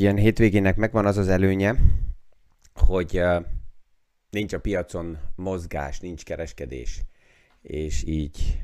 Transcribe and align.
egy 0.00 0.06
ilyen 0.06 0.18
hétvégének 0.18 0.76
megvan 0.76 1.06
az 1.06 1.16
az 1.16 1.28
előnye, 1.28 1.76
hogy 2.74 3.20
nincs 4.30 4.52
a 4.52 4.60
piacon 4.60 5.18
mozgás, 5.36 6.00
nincs 6.00 6.24
kereskedés, 6.24 7.00
és 7.62 8.04
így 8.06 8.60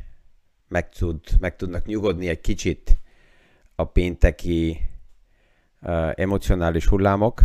meg, 0.68 0.88
tud, 0.88 1.20
meg 1.40 1.56
tudnak 1.56 1.86
nyugodni 1.86 2.28
egy 2.28 2.40
kicsit 2.40 2.98
a 3.74 3.84
pénteki 3.84 4.78
uh, 5.82 6.12
emocionális 6.14 6.86
hullámok. 6.86 7.42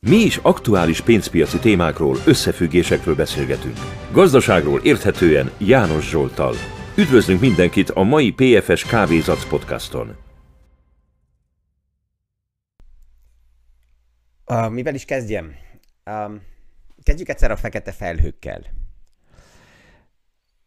Mi 0.00 0.16
is 0.16 0.36
aktuális 0.36 1.00
pénzpiaci 1.00 1.58
témákról, 1.58 2.16
összefüggésekről 2.26 3.14
beszélgetünk. 3.14 3.76
Gazdaságról 4.12 4.80
érthetően 4.80 5.50
János 5.58 6.10
Zsoltal. 6.10 6.54
Üdvözlünk 6.96 7.40
mindenkit 7.40 7.90
a 7.90 8.02
mai 8.02 8.32
PFS 8.32 8.84
Kávézac 8.84 9.48
podcaston. 9.48 10.27
Uh, 14.50 14.70
mivel 14.70 14.94
is 14.94 15.04
kezdjem? 15.04 15.54
Um, 16.04 16.42
kezdjük 17.02 17.28
egyszer 17.28 17.50
a 17.50 17.56
fekete 17.56 17.92
felhőkkel. 17.92 18.62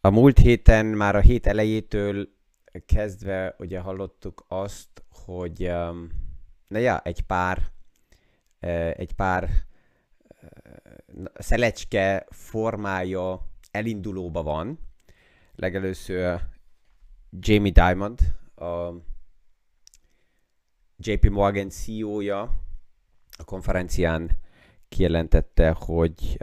A 0.02 0.10
múlt 0.10 0.38
héten, 0.38 0.86
már 0.86 1.16
a 1.16 1.20
hét 1.20 1.48
elejétől 1.48 2.30
kezdve 2.86 3.56
ugye 3.60 3.80
hallottuk 3.80 4.46
azt, 4.48 5.04
hogy 5.10 5.68
um, 5.68 6.10
na 6.68 6.78
ja, 6.78 7.00
egy 7.04 7.22
pár 7.22 7.72
egy 8.96 9.14
pár 9.14 9.50
szelecske 11.34 12.26
formája 12.30 13.48
elindulóba 13.72 14.44
van. 14.44 14.80
Legelőször 15.56 16.42
Jamie 17.40 17.72
Diamond, 17.72 18.20
a 18.56 18.94
JP 20.98 21.30
Morgan 21.30 21.70
CEO-ja 21.70 22.70
a 23.42 23.44
konferencián 23.44 24.40
kijelentette, 24.90 25.72
hogy 25.72 26.38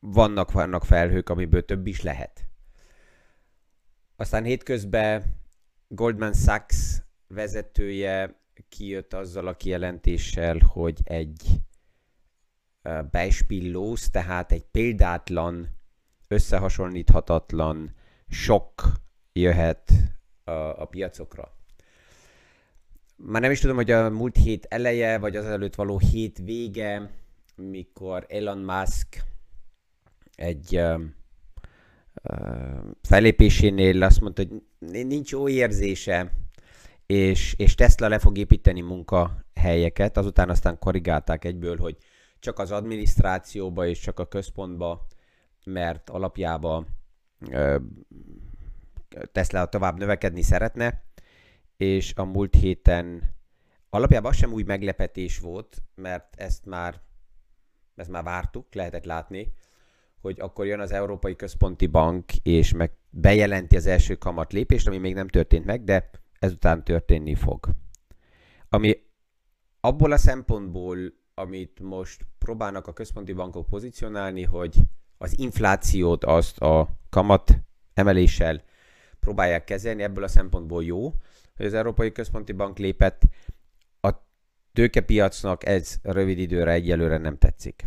vannak, 0.00 0.52
vannak 0.52 0.84
felhők, 0.84 1.28
amiből 1.28 1.64
több 1.64 1.86
is 1.86 2.02
lehet. 2.02 2.46
Aztán 4.16 4.44
hétközben 4.44 5.40
Goldman 5.88 6.32
Sachs 6.32 7.02
vezetője 7.26 8.40
kijött 8.68 9.14
azzal 9.14 9.46
a 9.46 9.56
kijelentéssel, 9.56 10.58
hogy 10.58 11.00
egy 11.04 11.60
beispillós, 13.10 14.10
tehát 14.10 14.52
egy 14.52 14.64
példátlan, 14.64 15.68
összehasonlíthatatlan 16.28 17.94
sok 18.28 18.92
jöhet 19.32 19.92
a, 20.44 20.50
a 20.50 20.84
piacokra. 20.84 21.52
Már 23.16 23.40
nem 23.40 23.50
is 23.50 23.60
tudom, 23.60 23.76
hogy 23.76 23.90
a 23.90 24.10
múlt 24.10 24.36
hét 24.36 24.66
eleje, 24.68 25.18
vagy 25.18 25.36
az 25.36 25.44
előtt 25.44 25.74
való 25.74 25.98
hét 25.98 26.38
vége, 26.38 27.10
mikor 27.56 28.26
Elon 28.28 28.58
Musk 28.58 29.24
egy 30.34 30.76
uh, 30.76 31.00
felépésénél 33.02 34.02
azt 34.02 34.20
mondta, 34.20 34.42
hogy 34.42 34.62
nincs 35.06 35.30
jó 35.30 35.48
érzése, 35.48 36.32
és, 37.06 37.54
és 37.56 37.74
Tesla 37.74 38.08
le 38.08 38.18
fog 38.18 38.38
építeni 38.38 38.80
munkahelyeket, 38.80 40.16
azután 40.16 40.50
aztán 40.50 40.78
korrigálták 40.78 41.44
egyből, 41.44 41.76
hogy 41.76 41.96
csak 42.38 42.58
az 42.58 42.70
adminisztrációba 42.70 43.86
és 43.86 43.98
csak 43.98 44.18
a 44.18 44.28
központba, 44.28 45.06
mert 45.64 46.10
alapjába 46.10 46.86
Tesla 49.32 49.66
tovább 49.66 49.98
növekedni 49.98 50.42
szeretne, 50.42 51.02
és 51.76 52.12
a 52.14 52.24
múlt 52.24 52.54
héten 52.54 53.34
alapjában 53.90 54.30
az 54.30 54.36
sem 54.36 54.52
új 54.52 54.62
meglepetés 54.62 55.38
volt, 55.38 55.82
mert 55.94 56.34
ezt 56.36 56.64
már, 56.64 57.00
ezt 57.94 58.10
már 58.10 58.22
vártuk, 58.22 58.74
lehetett 58.74 59.04
látni, 59.04 59.52
hogy 60.20 60.40
akkor 60.40 60.66
jön 60.66 60.80
az 60.80 60.92
Európai 60.92 61.36
Központi 61.36 61.86
Bank, 61.86 62.24
és 62.42 62.72
meg 62.72 62.92
bejelenti 63.10 63.76
az 63.76 63.86
első 63.86 64.14
kamat 64.14 64.52
lépést, 64.52 64.86
ami 64.86 64.98
még 64.98 65.14
nem 65.14 65.28
történt 65.28 65.64
meg, 65.64 65.84
de 65.84 66.10
ezután 66.38 66.84
történni 66.84 67.34
fog. 67.34 67.68
Ami 68.68 68.96
abból 69.80 70.12
a 70.12 70.16
szempontból, 70.16 70.98
amit 71.34 71.80
most 71.80 72.26
próbálnak 72.38 72.86
a 72.86 72.92
központi 72.92 73.32
bankok 73.32 73.66
pozícionálni, 73.66 74.42
hogy 74.42 74.76
az 75.18 75.38
inflációt 75.38 76.24
azt 76.24 76.58
a 76.58 76.88
kamat 77.10 77.58
emeléssel 77.94 78.62
próbálják 79.20 79.64
kezelni, 79.64 80.02
ebből 80.02 80.24
a 80.24 80.28
szempontból 80.28 80.84
jó, 80.84 81.12
hogy 81.56 81.66
az 81.66 81.74
Európai 81.74 82.12
Központi 82.12 82.52
Bank 82.52 82.78
lépett, 82.78 83.22
a 84.00 84.10
tőkepiacnak 84.72 85.66
ez 85.66 85.96
rövid 86.02 86.38
időre 86.38 86.72
egyelőre 86.72 87.18
nem 87.18 87.38
tetszik. 87.38 87.84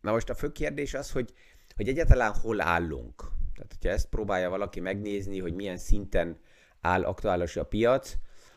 Na 0.00 0.12
most 0.12 0.30
a 0.30 0.34
fő 0.34 0.52
kérdés 0.52 0.94
az, 0.94 1.10
hogy, 1.10 1.32
hogy 1.76 1.88
egyáltalán 1.88 2.32
hol 2.34 2.60
állunk. 2.60 3.14
Tehát, 3.54 3.72
hogyha 3.72 3.88
ezt 3.88 4.08
próbálja 4.08 4.50
valaki 4.50 4.80
megnézni, 4.80 5.40
hogy 5.40 5.54
milyen 5.54 5.78
szinten 5.78 6.38
áll 6.80 7.04
aktuális 7.04 7.56
a 7.56 7.64
piac, 7.64 8.14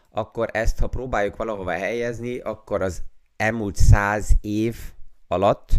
akkor 0.09 0.49
ezt, 0.51 0.79
ha 0.79 0.87
próbáljuk 0.87 1.35
valahova 1.35 1.71
helyezni, 1.71 2.39
akkor 2.39 2.81
az 2.81 3.03
elmúlt 3.35 3.75
száz 3.75 4.31
év 4.41 4.77
alatt 5.27 5.69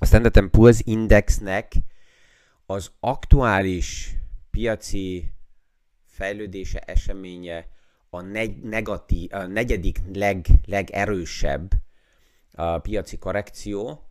a 0.00 0.04
Standard 0.06 0.50
Poor's 0.52 0.80
Indexnek 0.84 1.72
az 2.66 2.90
aktuális 3.00 4.16
piaci 4.50 5.32
fejlődése, 6.18 6.78
eseménye 6.78 7.66
a, 8.10 8.20
negy, 8.20 8.56
negatív, 8.62 9.28
a 9.32 9.46
negyedik 9.46 9.98
leg, 10.14 10.46
legerősebb 10.66 11.70
a 12.52 12.78
piaci 12.78 13.18
korrekció, 13.18 14.08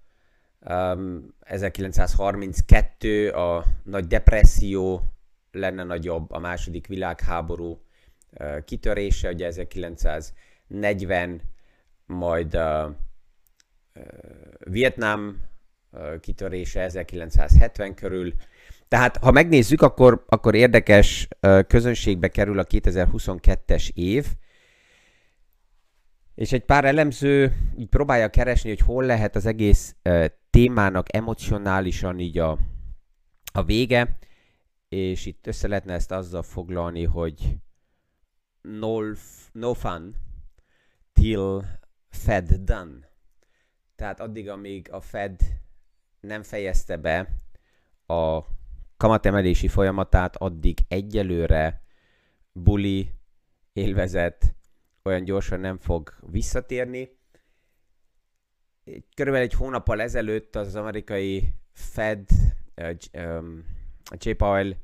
Um, 0.69 1.33
1932 1.39 3.29
a 3.29 3.65
nagy 3.83 4.07
depresszió 4.07 5.03
lenne 5.51 5.83
nagyobb, 5.83 6.31
a 6.31 6.39
második 6.39 6.87
világháború 6.87 7.81
uh, 8.39 8.63
kitörése, 8.63 9.29
ugye 9.29 9.45
1940, 9.45 11.41
majd 12.05 12.55
uh, 12.55 12.91
Vietnám 14.59 15.41
kitörése 16.19 16.81
1970 16.81 17.95
körül. 17.95 18.33
Tehát, 18.87 19.17
ha 19.17 19.31
megnézzük, 19.31 19.81
akkor, 19.81 20.25
akkor 20.27 20.55
érdekes 20.55 21.27
közönségbe 21.67 22.27
kerül 22.27 22.59
a 22.59 22.65
2022-es 22.65 23.89
év, 23.93 24.25
és 26.35 26.51
egy 26.51 26.65
pár 26.65 26.85
elemző 26.85 27.53
így 27.77 27.89
próbálja 27.89 28.29
keresni, 28.29 28.69
hogy 28.69 28.79
hol 28.79 29.05
lehet 29.05 29.35
az 29.35 29.45
egész 29.45 29.95
témának 30.49 31.15
emocionálisan 31.15 32.19
így 32.19 32.37
a, 32.37 32.57
a 33.51 33.63
vége, 33.63 34.17
és 34.89 35.25
itt 35.25 35.47
össze 35.47 35.67
lehetne 35.67 35.93
ezt 35.93 36.11
azzal 36.11 36.43
foglalni, 36.43 37.03
hogy 37.03 37.57
no, 38.61 38.99
no 39.51 39.73
fun 39.73 40.15
till 41.13 41.61
Fed 42.09 42.53
done. 42.53 43.09
Tehát 43.95 44.19
addig, 44.19 44.49
amíg 44.49 44.91
a 44.91 45.01
Fed 45.01 45.39
nem 46.19 46.43
fejezte 46.43 46.97
be 46.97 47.29
a 48.05 48.39
kamatemelési 48.97 49.67
folyamatát, 49.67 50.35
addig 50.35 50.77
egyelőre 50.87 51.81
buli 52.51 53.11
élvezet 53.73 54.55
olyan 55.03 55.23
gyorsan 55.23 55.59
nem 55.59 55.77
fog 55.77 56.13
visszatérni 56.21 57.17
körülbelül 59.15 59.47
egy 59.47 59.53
hónappal 59.53 60.01
ezelőtt 60.01 60.55
az 60.55 60.75
amerikai 60.75 61.53
Fed, 61.73 62.29
um, 63.13 63.65
J. 64.17 64.31
Powell 64.31 64.75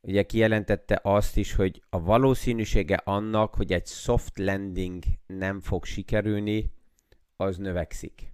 ugye 0.00 0.22
kijelentette 0.22 1.00
azt 1.02 1.36
is, 1.36 1.54
hogy 1.54 1.82
a 1.90 2.00
valószínűsége 2.00 2.94
annak, 3.04 3.54
hogy 3.54 3.72
egy 3.72 3.86
soft 3.86 4.38
landing 4.38 5.04
nem 5.26 5.60
fog 5.60 5.84
sikerülni, 5.84 6.72
az 7.36 7.56
növekszik. 7.56 8.32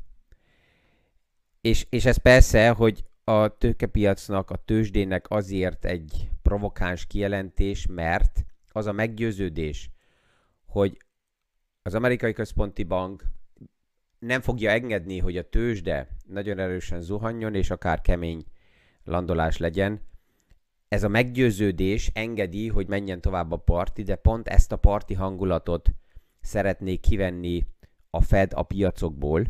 És, 1.60 1.86
és 1.90 2.04
ez 2.04 2.16
persze, 2.16 2.68
hogy 2.68 3.04
a 3.24 3.56
tőkepiacnak, 3.56 4.50
a 4.50 4.56
tőzsdének 4.56 5.30
azért 5.30 5.84
egy 5.84 6.30
provokáns 6.42 7.06
kijelentés, 7.06 7.86
mert 7.86 8.44
az 8.72 8.86
a 8.86 8.92
meggyőződés, 8.92 9.90
hogy 10.66 10.96
az 11.82 11.94
amerikai 11.94 12.32
központi 12.32 12.82
bank 12.82 13.24
nem 14.18 14.40
fogja 14.40 14.70
engedni, 14.70 15.18
hogy 15.18 15.36
a 15.36 15.48
tőzsde 15.48 16.08
nagyon 16.26 16.58
erősen 16.58 17.00
zuhanjon, 17.00 17.54
és 17.54 17.70
akár 17.70 18.00
kemény 18.00 18.44
landolás 19.04 19.56
legyen. 19.56 20.00
Ez 20.88 21.02
a 21.02 21.08
meggyőződés 21.08 22.10
engedi, 22.14 22.68
hogy 22.68 22.86
menjen 22.86 23.20
tovább 23.20 23.52
a 23.52 23.56
parti, 23.56 24.02
de 24.02 24.16
pont 24.16 24.48
ezt 24.48 24.72
a 24.72 24.76
parti 24.76 25.14
hangulatot 25.14 25.88
szeretnék 26.40 27.00
kivenni 27.00 27.66
a 28.10 28.20
Fed 28.20 28.52
a 28.54 28.62
piacokból. 28.62 29.46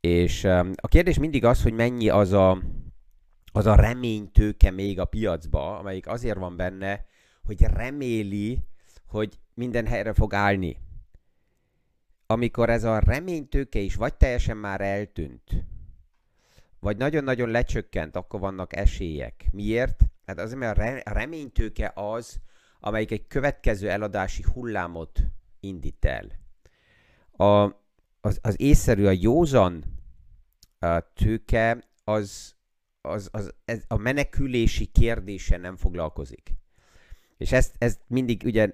És 0.00 0.44
a 0.74 0.88
kérdés 0.88 1.18
mindig 1.18 1.44
az, 1.44 1.62
hogy 1.62 1.72
mennyi 1.72 2.08
az 2.08 2.32
a, 2.32 2.62
az 3.52 3.66
a 3.66 3.74
reménytőke 3.74 4.70
még 4.70 5.00
a 5.00 5.04
piacba, 5.04 5.78
amelyik 5.78 6.06
azért 6.06 6.38
van 6.38 6.56
benne, 6.56 7.04
hogy 7.42 7.62
reméli, 7.62 8.62
hogy 9.06 9.38
minden 9.54 9.86
helyre 9.86 10.12
fog 10.12 10.34
állni. 10.34 10.76
Amikor 12.26 12.70
ez 12.70 12.84
a 12.84 12.98
reménytőke 12.98 13.78
is 13.78 13.94
vagy 13.94 14.14
teljesen 14.14 14.56
már 14.56 14.80
eltűnt, 14.80 15.64
vagy 16.80 16.96
nagyon-nagyon 16.96 17.48
lecsökkent, 17.48 18.16
akkor 18.16 18.40
vannak 18.40 18.76
esélyek. 18.76 19.46
Miért? 19.52 20.04
Hát 20.26 20.38
azért, 20.38 20.58
mert 20.58 21.06
a 21.06 21.12
reménytőke 21.12 21.92
az, 21.94 22.40
amelyik 22.80 23.10
egy 23.10 23.26
következő 23.26 23.90
eladási 23.90 24.44
hullámot 24.52 25.20
indít 25.60 26.04
el. 26.04 26.26
A, 27.46 27.74
az, 28.28 28.38
az 28.42 28.60
észszerű, 28.60 29.04
a 29.04 29.16
józan 29.20 29.84
a 30.78 31.12
tőke 31.14 31.84
az, 32.04 32.54
az, 33.00 33.28
az 33.32 33.54
ez 33.64 33.84
a 33.88 33.96
menekülési 33.96 34.86
kérdése 34.86 35.56
nem 35.56 35.76
foglalkozik. 35.76 36.54
És 37.36 37.52
ezt, 37.52 37.74
ezt 37.78 38.00
mindig 38.06 38.42
ugye 38.44 38.72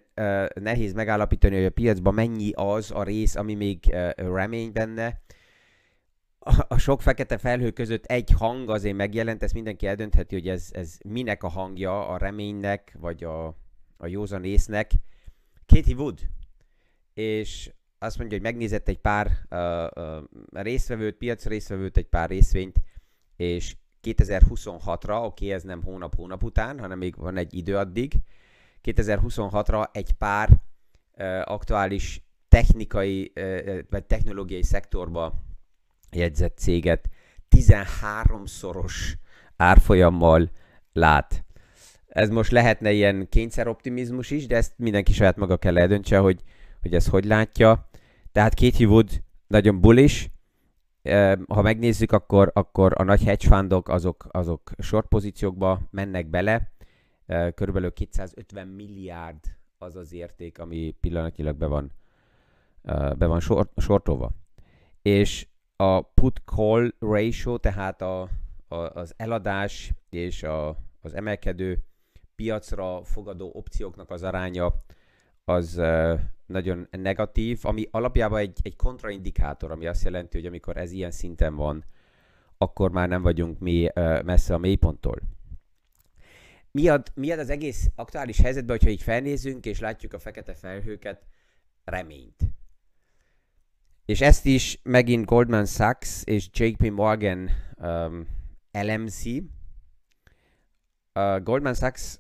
nehéz 0.55 0.93
megállapítani, 0.93 1.57
hogy 1.57 1.65
a 1.65 1.71
piacban 1.71 2.15
mennyi 2.15 2.53
az 2.53 2.91
a 2.91 3.03
rész, 3.03 3.35
ami 3.35 3.55
még 3.55 3.95
remény 4.17 4.73
benne. 4.73 5.23
A, 6.39 6.65
a 6.69 6.79
sok 6.79 7.03
fekete 7.03 7.39
felhő 7.39 7.71
között 7.71 8.05
egy 8.05 8.31
hang 8.31 8.71
azért 8.71 8.97
megjelent, 8.97 9.43
ezt 9.43 9.55
mindenki 9.55 9.87
eldöntheti, 9.87 10.35
hogy 10.35 10.49
ez, 10.49 10.69
ez 10.73 10.99
minek 11.05 11.43
a 11.43 11.49
hangja, 11.49 12.09
a 12.09 12.19
reménynek, 12.19 12.97
vagy 13.01 13.25
a, 13.25 13.47
a 13.97 14.07
józan 14.07 14.45
észnek. 14.45 14.91
Katie 15.67 15.95
Wood. 15.95 16.21
És 17.15 17.71
azt 18.05 18.19
mondja, 18.19 18.37
hogy 18.37 18.47
megnézett 18.47 18.89
egy 18.89 18.99
pár 18.99 19.31
uh, 19.51 20.05
uh, 20.05 20.63
résztvevőt, 20.63 21.17
piac 21.17 21.47
résztvevőt, 21.47 21.97
egy 21.97 22.09
pár 22.09 22.29
részvényt, 22.29 22.77
és 23.37 23.77
2026-ra, 24.03 25.17
oké, 25.17 25.25
okay, 25.25 25.53
ez 25.53 25.63
nem 25.63 25.83
hónap-hónap 25.83 26.43
után, 26.43 26.79
hanem 26.79 26.99
még 26.99 27.17
van 27.17 27.37
egy 27.37 27.55
idő 27.55 27.77
addig, 27.77 28.15
2026-ra 28.83 29.87
egy 29.93 30.13
pár 30.13 30.49
uh, 30.51 31.41
aktuális 31.45 32.27
technikai 32.49 33.33
uh, 33.37 33.79
vagy 33.91 34.05
technológiai 34.05 34.63
szektorba 34.63 35.35
jegyzett 36.11 36.59
céget 36.59 37.09
13-szoros 37.57 38.95
árfolyammal 39.57 40.51
lát. 40.93 41.45
Ez 42.07 42.29
most 42.29 42.51
lehetne 42.51 42.93
ilyen 42.93 43.29
kényszeroptimizmus 43.29 44.31
is, 44.31 44.47
de 44.47 44.57
ezt 44.57 44.73
mindenki 44.77 45.13
saját 45.13 45.37
maga 45.37 45.57
kell 45.57 45.79
eldöntse, 45.79 46.19
hogy, 46.19 46.41
hogy 46.83 46.95
ez 46.95 47.07
hogy 47.07 47.25
látja. 47.25 47.89
Tehát 48.35 48.55
Katie 48.55 48.87
Wood 48.87 49.23
nagyon 49.47 49.81
bullish, 49.81 50.31
ha 51.49 51.63
megnézzük, 51.63 52.13
akkor, 52.13 52.51
akkor 52.55 52.93
a 52.97 53.03
nagy 53.03 53.23
hedge 53.23 53.49
fundok 53.49 53.89
azok, 53.89 54.27
azok 54.31 54.71
short 54.79 55.07
pozíciókba 55.07 55.81
mennek 55.91 56.27
bele, 56.27 56.73
körülbelül 57.55 57.93
250 57.93 58.69
milliárd 58.69 59.39
az 59.79 59.97
az 59.97 60.13
érték, 60.13 60.59
ami 60.59 60.97
pillanatnyilag 61.01 61.57
be 61.57 61.67
van, 61.67 61.93
be 63.19 63.27
van 63.27 63.41
short, 63.41 63.71
shortolva. 63.77 64.31
És 65.03 65.47
a 65.77 66.01
put-call 66.01 66.93
ratio, 66.99 67.59
tehát 67.59 68.03
a, 68.03 68.29
a, 68.69 68.77
az 68.77 69.15
eladás 69.17 69.93
és 70.11 70.43
a, 70.43 70.69
az 71.01 71.15
emelkedő 71.15 71.85
piacra 72.35 73.05
fogadó 73.05 73.51
opcióknak 73.53 74.11
az 74.11 74.23
aránya 74.23 74.75
az 75.45 75.81
nagyon 76.47 76.89
negatív, 76.91 77.59
ami 77.63 77.89
alapjában 77.91 78.39
egy, 78.39 78.59
egy 78.63 78.77
kontraindikátor, 78.77 79.71
ami 79.71 79.87
azt 79.87 80.05
jelenti, 80.05 80.37
hogy 80.37 80.47
amikor 80.47 80.77
ez 80.77 80.93
ilyen 80.93 81.11
szinten 81.11 81.55
van, 81.55 81.85
akkor 82.59 82.91
már 82.91 83.09
nem 83.09 83.23
vagyunk 83.23 83.59
mi 83.59 83.89
messze 84.25 84.55
a 84.55 84.59
mélyponttól. 84.59 85.21
Mi 86.71 86.89
ad, 86.89 87.13
mi 87.15 87.31
ad 87.31 87.39
az 87.39 87.51
egész 87.51 87.91
aktuális 87.95 88.41
helyzetben, 88.41 88.77
hogyha 88.77 88.91
így 88.93 89.03
felnézünk, 89.03 89.67
és 89.67 89.81
látjuk 89.81 90.13
a 90.13 90.19
fekete 90.19 90.55
felhőket, 90.55 91.27
reményt. 91.85 92.43
És 94.05 94.21
ezt 94.21 94.47
is 94.47 94.81
megint 94.83 95.25
Goldman 95.25 95.67
Sachs 95.67 96.23
és 96.25 96.49
JP 96.53 96.91
Morgan 96.91 97.51
um, 97.77 98.27
elemzi. 98.71 99.51
Uh, 101.15 101.43
Goldman 101.43 101.75
Sachs 101.75 102.19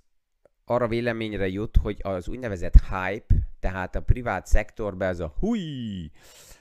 arra 0.64 0.88
véleményre 0.88 1.49
jut, 1.49 1.76
hogy 1.76 1.99
az 2.02 2.28
úgynevezett 2.28 2.75
hype, 2.81 3.34
tehát 3.61 3.94
a 3.94 4.02
privát 4.02 4.46
szektorban 4.46 5.08
ez 5.08 5.20
a 5.20 5.34
hui, 5.38 6.11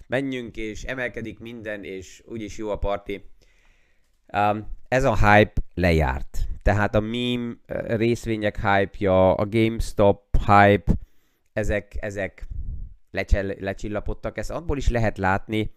menjünk 0.08 0.58
és 0.58 0.84
emelkedik 0.84 1.40
minden, 1.40 1.84
és 1.84 2.24
úgyis 2.26 2.58
jó 2.58 2.70
a 2.70 2.78
parti. 2.78 3.30
Um, 4.34 4.68
ez 4.88 5.04
a 5.04 5.16
hype 5.16 5.62
lejárt. 5.74 6.38
Tehát 6.62 6.96
a 6.96 7.00
meme 7.00 7.54
részvények 7.98 8.56
hype-ja, 8.56 9.34
a 9.34 9.46
GameStop 9.46 10.38
hype, 10.38 10.92
ezek, 11.54 11.96
ezek 12.00 12.48
lecsel, 13.12 13.46
lecsillapodtak. 13.60 14.38
Ezt 14.38 14.52
abból 14.52 14.78
is 14.78 14.90
lehet 14.90 15.18
látni, 15.18 15.74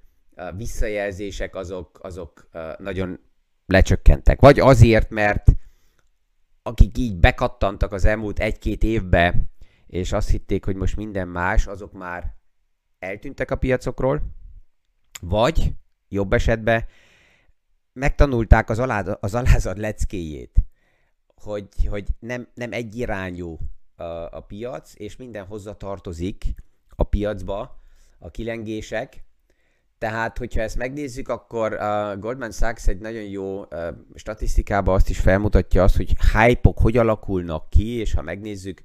visszajelzések 0.57 1.55
azok, 1.55 1.99
azok 2.03 2.49
nagyon 2.79 3.21
lecsökkentek. 3.67 4.41
Vagy 4.41 4.61
azért, 4.61 5.11
mert 5.11 5.51
akik 6.63 6.99
így 6.99 7.17
bekattantak 7.17 7.93
az 7.93 8.05
elmúlt 8.05 8.39
egy-két 8.39 8.83
évbe, 8.83 9.35
és 9.87 10.13
azt 10.13 10.31
hitték, 10.31 10.65
hogy 10.65 10.77
most 10.77 10.97
minden 10.97 11.29
más, 11.29 11.67
azok 11.67 11.93
már 11.93 12.37
eltűntek 12.99 13.51
a 13.51 13.57
piacokról, 13.57 14.23
vagy 15.21 15.73
jobb 16.09 16.33
esetben 16.33 16.85
megtanulták 17.93 18.71
az, 18.71 18.79
alá, 18.79 19.01
az 19.01 19.35
alázad 19.35 19.79
leckéjét, 19.79 20.57
hogy, 21.35 21.69
hogy 21.89 22.07
nem, 22.19 22.49
nem 22.55 22.73
egyirányú 22.73 23.59
a, 23.97 24.03
a 24.05 24.41
piac, 24.41 24.93
és 24.97 25.17
minden 25.17 25.47
hozzá 25.47 25.73
tartozik 25.73 26.45
a 26.97 27.03
piacba, 27.03 27.78
a 28.19 28.31
kilengések. 28.31 29.25
Tehát, 29.99 30.39
hogyha 30.39 30.61
ezt 30.61 30.77
megnézzük, 30.77 31.29
akkor 31.29 31.73
a 31.73 32.17
Goldman 32.17 32.51
Sachs 32.51 32.87
egy 32.87 32.99
nagyon 32.99 33.23
jó 33.23 33.61
uh, 33.61 33.89
statisztikában 34.15 34.95
azt 34.95 35.09
is 35.09 35.19
felmutatja 35.19 35.83
azt, 35.83 35.97
hogy 35.97 36.17
hype 36.33 36.71
hogy 36.75 36.97
alakulnak 36.97 37.71
ki, 37.71 37.89
és 37.89 38.15
ha 38.15 38.23
megnézzük, 38.23 38.85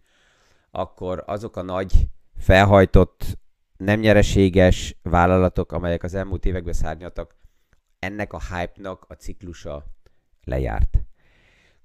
akkor 0.71 1.23
azok 1.25 1.55
a 1.55 1.61
nagy 1.61 2.07
felhajtott, 2.37 3.37
nem 3.77 3.99
nyereséges 3.99 4.97
vállalatok, 5.01 5.71
amelyek 5.71 6.03
az 6.03 6.13
elmúlt 6.13 6.45
években 6.45 6.73
szárnyaltak, 6.73 7.35
ennek 7.99 8.33
a 8.33 8.39
hype-nak 8.39 9.05
a 9.07 9.13
ciklusa 9.13 9.85
lejárt. 10.43 10.97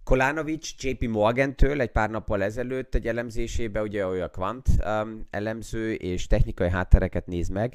Kolánovics 0.08 0.74
JP 0.84 1.08
Morgan-től 1.08 1.80
egy 1.80 1.90
pár 1.90 2.10
nappal 2.10 2.42
ezelőtt 2.42 2.94
egy 2.94 3.06
elemzésébe, 3.06 3.82
ugye 3.82 4.06
olyan 4.06 4.30
kvant 4.30 4.68
um, 4.84 5.26
elemző 5.30 5.92
és 5.92 6.26
technikai 6.26 6.70
háttereket 6.70 7.26
néz 7.26 7.48
meg. 7.48 7.74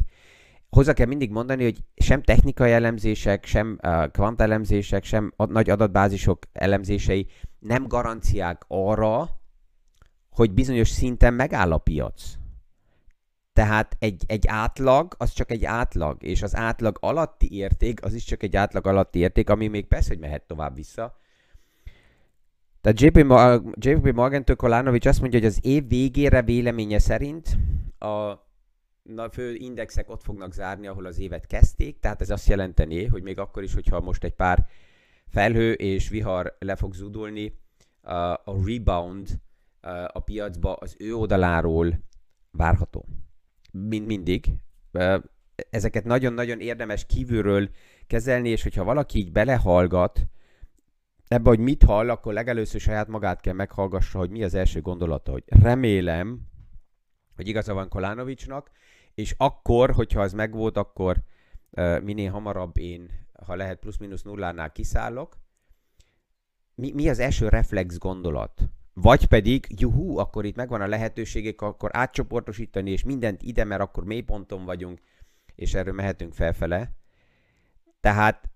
Hozzá 0.70 0.94
kell 0.94 1.06
mindig 1.06 1.32
mondani, 1.32 1.64
hogy 1.64 1.78
sem 1.96 2.22
technikai 2.22 2.72
elemzések, 2.72 3.46
sem 3.46 3.80
uh, 3.84 4.12
kvant 4.12 4.42
elemzések, 4.42 5.04
sem 5.04 5.34
ad, 5.36 5.52
nagy 5.52 5.70
adatbázisok 5.70 6.40
elemzései 6.54 7.28
nem 7.60 7.88
garanciák 7.88 8.64
arra, 8.68 9.30
hogy 10.30 10.52
bizonyos 10.52 10.90
szinten 10.90 11.34
megáll 11.34 11.72
a 11.72 11.78
piac. 11.78 12.24
Tehát 13.54 13.96
egy, 14.00 14.24
egy 14.28 14.48
átlag, 14.48 15.16
az 15.18 15.32
csak 15.32 15.52
egy 15.52 15.66
átlag, 15.66 16.24
és 16.24 16.42
az 16.42 16.56
átlag 16.56 16.98
alatti 17.02 17.56
érték, 17.56 18.04
az 18.04 18.14
is 18.14 18.24
csak 18.24 18.44
egy 18.44 18.56
átlag 18.56 18.88
alatti 18.88 19.20
érték, 19.20 19.50
ami 19.50 19.68
még 19.68 19.88
persze, 19.88 20.10
hogy 20.10 20.20
mehet 20.20 20.44
tovább 20.48 20.76
vissza, 20.76 21.22
tehát 22.84 23.00
JP, 23.00 23.18
JP 23.74 24.14
Morgan-től 24.14 24.56
Kolanovics 24.56 25.06
azt 25.06 25.20
mondja, 25.22 25.40
hogy 25.40 25.48
az 25.48 25.60
év 25.62 25.88
végére 25.88 26.42
véleménye 26.42 27.00
szerint 27.00 27.58
a 28.00 28.34
na, 29.04 29.30
fő 29.30 29.54
indexek 29.54 30.10
ott 30.10 30.24
fognak 30.24 30.54
zárni, 30.54 30.88
ahol 30.88 31.06
az 31.06 31.20
évet 31.20 31.46
kezdték, 31.46 32.00
tehát 32.00 32.22
ez 32.22 32.30
azt 32.30 32.48
jelenteni, 32.48 33.06
hogy 33.06 33.24
még 33.24 33.40
akkor 33.40 33.64
is, 33.64 33.74
hogyha 33.74 34.00
most 34.00 34.24
egy 34.24 34.34
pár 34.34 34.66
felhő 35.28 35.72
és 35.72 36.10
vihar 36.10 36.56
le 36.60 36.76
fog 36.76 36.94
zúdulni, 36.94 37.60
a 38.02 38.66
rebound 38.66 39.28
a 40.08 40.20
piacba 40.20 40.74
az 40.74 40.96
ő 41.00 41.16
oldaláról 41.16 42.00
várható. 42.52 43.06
Mind, 43.72 44.06
mindig. 44.06 44.46
Ezeket 45.70 46.04
nagyon-nagyon 46.04 46.60
érdemes 46.60 47.06
kívülről 47.06 47.70
kezelni, 48.08 48.50
és 48.50 48.64
hogyha 48.64 48.84
valaki 48.84 49.20
így 49.20 49.32
belehallgat, 49.32 50.28
ebbe, 51.34 51.50
hogy 51.50 51.60
mit 51.60 51.84
hall, 51.84 52.10
akkor 52.10 52.34
legelőször 52.34 52.82
saját 52.82 53.08
magát 53.08 53.42
kell 53.42 53.54
meghallgassa, 53.54 54.18
hogy 54.18 54.30
mi 54.30 54.44
az 54.44 54.54
első 54.54 54.82
gondolata, 54.82 55.32
hogy 55.32 55.44
remélem, 55.46 56.42
hogy 57.36 57.48
igaza 57.48 57.74
van 57.74 57.90
Kolánovicsnak, 57.90 58.72
és 59.14 59.36
akkor, 59.38 59.92
hogyha 59.92 60.22
az 60.22 60.34
megvolt, 60.34 60.78
akkor 60.78 61.24
minél 62.02 62.32
hamarabb 62.32 62.78
én, 62.78 63.10
ha 63.46 63.56
lehet 63.56 63.80
plusz-minusz 63.80 64.22
nullánál 64.22 64.72
kiszállok. 64.72 65.38
Mi, 66.76 66.92
mi 66.92 67.10
az 67.10 67.20
első 67.20 67.50
reflex 67.50 67.98
gondolat? 67.98 68.62
Vagy 68.94 69.26
pedig, 69.26 69.66
juhú, 69.80 70.18
akkor 70.18 70.46
itt 70.46 70.56
megvan 70.56 70.82
a 70.82 70.88
lehetőségek, 70.88 71.62
akkor 71.62 71.90
átcsoportosítani, 71.94 72.92
és 72.92 73.04
mindent 73.04 73.42
ide, 73.42 73.64
mert 73.64 73.82
akkor 73.82 74.04
mélyponton 74.04 74.66
vagyunk, 74.66 75.00
és 75.56 75.74
erről 75.74 75.94
mehetünk 75.94 76.34
felfele. 76.34 76.92
Tehát 78.00 78.50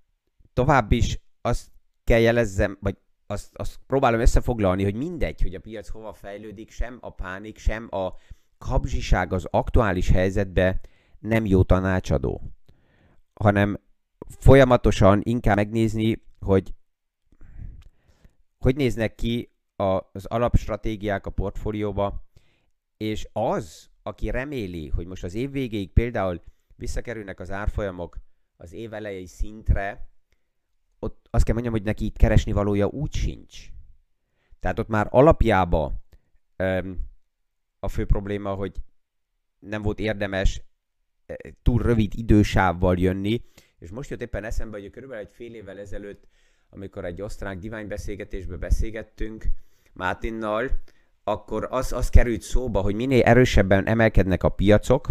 tovább 0.54 0.92
is 0.92 1.20
azt 1.42 1.70
kell 2.08 2.20
jelezzem, 2.20 2.78
vagy 2.82 2.98
azt, 3.26 3.56
azt 3.56 3.80
próbálom 3.88 4.20
összefoglalni, 4.20 4.84
hogy 4.84 4.96
mindegy, 4.96 5.42
hogy 5.42 5.56
a 5.56 5.60
piac 5.60 5.90
hova 5.90 6.14
fejlődik, 6.14 6.72
sem 6.72 6.98
a 7.02 7.10
pánik, 7.10 7.58
sem 7.58 7.88
a 7.90 8.14
kapzsiság 8.58 9.34
az 9.34 9.48
aktuális 9.50 10.10
helyzetbe 10.10 10.82
nem 11.20 11.46
jó 11.46 11.64
tanácsadó, 11.64 12.42
hanem 13.34 13.80
folyamatosan 14.40 15.22
inkább 15.24 15.56
megnézni, 15.56 16.24
hogy 16.40 16.74
hogy 18.58 18.76
néznek 18.76 19.16
ki 19.16 19.52
az 19.76 20.26
alapstratégiák 20.26 21.26
a 21.26 21.30
portfólióba, 21.30 22.26
és 22.98 23.28
az, 23.34 23.90
aki 24.04 24.30
reméli, 24.30 24.88
hogy 24.88 25.08
most 25.08 25.24
az 25.24 25.34
év 25.34 25.52
végéig 25.52 25.94
például 25.94 26.44
visszakerülnek 26.76 27.40
az 27.40 27.52
árfolyamok 27.52 28.18
az 28.58 28.74
év 28.74 28.94
elejei 28.94 29.26
szintre, 29.26 30.10
ott 31.00 31.28
azt 31.30 31.44
kell 31.44 31.54
mondjam, 31.54 31.76
hogy 31.76 31.84
neki 31.84 32.06
itt 32.06 32.18
keresni 32.18 32.52
valója 32.52 32.86
úgy 32.86 33.14
sincs. 33.14 33.68
Tehát 34.60 34.80
ott 34.80 34.88
már 34.88 35.08
alapjába 35.10 35.94
öm, 36.56 36.98
a 37.80 37.88
fő 37.88 38.06
probléma, 38.06 38.54
hogy 38.54 38.76
nem 39.60 39.82
volt 39.82 40.00
érdemes 40.00 40.62
túl 41.62 41.82
rövid 41.82 42.14
idősávval 42.16 42.98
jönni, 42.98 43.42
és 43.80 43.90
most 43.90 44.10
jött 44.10 44.22
éppen 44.22 44.44
eszembe, 44.44 44.80
hogy 44.80 44.90
körülbelül 44.90 45.26
egy 45.26 45.34
fél 45.34 45.54
évvel 45.54 45.80
ezelőtt, 45.80 46.28
amikor 46.70 47.06
egy 47.06 47.22
osztrák 47.22 47.60
diványbeszélgetésbe 47.60 48.56
beszélgettünk 48.56 49.46
Mátinnal, 49.94 50.70
akkor 51.24 51.68
az, 51.70 51.92
az 51.92 52.10
került 52.10 52.42
szóba, 52.42 52.82
hogy 52.82 52.96
minél 52.96 53.24
erősebben 53.24 53.88
emelkednek 53.88 54.44
a 54.44 54.50
piacok, 54.50 55.08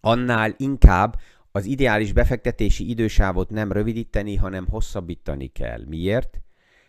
annál 0.00 0.54
inkább 0.56 1.20
az 1.52 1.64
ideális 1.64 2.12
befektetési 2.12 2.88
idősávot 2.88 3.50
nem 3.50 3.72
rövidíteni, 3.72 4.36
hanem 4.36 4.66
hosszabbítani 4.68 5.46
kell. 5.46 5.84
Miért? 5.86 6.40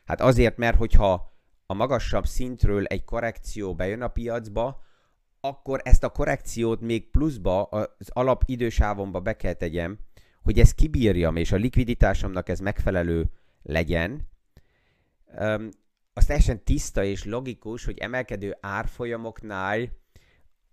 Hát 0.05 0.22
azért, 0.22 0.58
mert 0.58 0.77
hogyha 0.77 1.34
a 1.65 1.74
magasabb 1.74 2.25
szintről 2.25 2.86
egy 2.86 3.03
korrekció 3.03 3.75
bejön 3.75 4.01
a 4.01 4.08
piacba, 4.08 4.82
akkor 5.39 5.82
ezt 5.84 6.03
a 6.03 6.10
korrekciót 6.10 6.82
még 6.82 7.10
pluszba 7.10 7.63
az 7.63 8.10
alap 8.10 8.43
idősávomba 8.46 9.20
be 9.20 9.36
kell 9.36 9.53
tegyem, 9.53 10.00
hogy 10.41 10.60
ezt 10.60 10.75
kibírjam, 10.75 11.36
és 11.36 11.51
a 11.51 11.55
likviditásomnak 11.55 12.50
ez 12.50 12.60
megfelelő 12.60 13.29
legyen. 13.62 14.27
Um, 15.39 15.70
az 16.13 16.25
teljesen 16.25 16.63
tiszta 16.63 17.03
és 17.03 17.25
logikus, 17.25 17.86
hogy 17.86 17.98
emelkedő 17.98 18.58
árfolyamoknál 18.62 19.89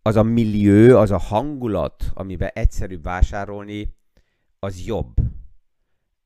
az 0.03 0.17
a 0.17 0.23
millió, 0.23 0.99
az 0.99 1.11
a 1.11 1.19
hangulat, 1.19 2.11
amiben 2.15 2.51
egyszerűbb 2.53 3.03
vásárolni, 3.03 3.97
az 4.59 4.87
jobb. 4.87 5.15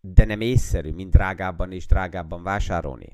De 0.01 0.25
nem 0.25 0.41
észszerű, 0.41 0.93
mint 0.93 1.11
drágábban 1.11 1.73
és 1.73 1.87
drágábban 1.87 2.43
vásárolni. 2.43 3.09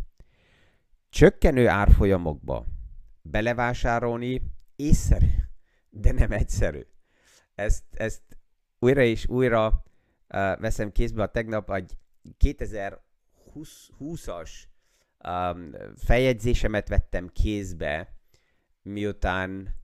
Csökkenő 1.09 1.69
árfolyamokba 1.69 2.67
belevásárolni 3.23 4.43
észszerű, 4.77 5.31
de 5.91 6.13
nem 6.13 6.33
egyszerű. 6.33 6.87
Ezt, 7.55 7.85
ezt 7.91 8.23
újra 8.79 9.03
és 9.03 9.29
újra 9.29 9.67
uh, 9.67 9.75
veszem 10.61 10.93
kézbe 10.93 11.23
a 11.23 11.31
tegnap 11.31 11.73
egy 11.73 11.99
2020-as 12.45 14.51
um, 15.25 15.71
feljegyzésemet 15.97 16.89
vettem 16.89 17.31
kézbe, 17.33 18.15
miután 18.83 19.79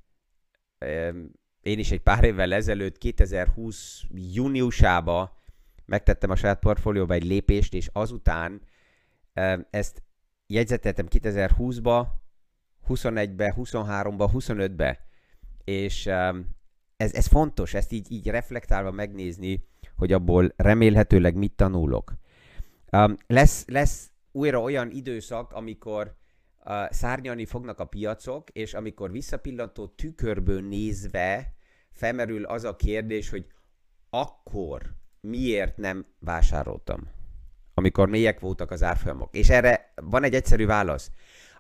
én 1.61 1.79
is 1.79 1.91
egy 1.91 2.01
pár 2.01 2.25
évvel 2.25 2.55
ezelőtt, 2.55 2.99
2020 2.99 4.03
júniusába 4.15 5.43
megtettem 5.85 6.31
a 6.31 6.37
saját 6.37 6.59
portfólióba 6.59 7.15
egy 7.15 7.25
lépést, 7.25 7.75
és 7.75 7.91
azután 7.93 8.61
ezt 9.71 10.03
jegyzeteltem 10.47 11.07
2020-ba, 11.11 12.07
21-be, 12.89 13.55
23-ba, 13.57 14.31
25-be, 14.33 15.07
és 15.65 16.07
ez, 16.97 17.15
ez 17.15 17.27
fontos, 17.27 17.75
ezt 17.75 17.93
így, 17.93 18.13
így 18.13 18.27
reflektálva 18.27 18.91
megnézni, 18.91 19.67
hogy 19.97 20.13
abból 20.13 20.53
remélhetőleg 20.57 21.35
mit 21.35 21.53
tanulok. 21.53 22.13
lesz, 23.27 23.65
lesz 23.67 24.11
újra 24.33 24.61
olyan 24.61 24.91
időszak, 24.91 25.53
amikor 25.53 26.17
uh, 26.67 26.91
szárnyalni 26.91 27.45
fognak 27.45 27.81
a 27.81 27.85
piacok, 27.85 28.51
és 28.51 28.75
amikor 28.75 29.11
visszapillantó 29.11 29.87
tükörből 29.87 30.61
nézve 30.61 31.55
felmerül 31.93 32.45
az 32.45 32.65
a 32.65 32.77
kérdés, 32.77 33.31
hogy 33.31 33.47
akkor 34.11 34.95
miért 35.21 35.77
nem 35.77 36.07
vásároltam, 36.19 37.09
amikor 37.75 38.09
mélyek 38.09 38.41
voltak 38.41 38.71
az 38.71 38.83
árfolyamok. 38.83 39.37
És 39.37 39.49
erre 39.49 39.93
van 39.95 40.23
egy 40.25 40.35
egyszerű 40.35 40.67
válasz. 40.67 41.11